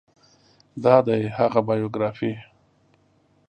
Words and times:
دا 0.83 0.95
دی 1.07 1.21
هغه 1.37 1.59
بایوګرافي 1.67 2.31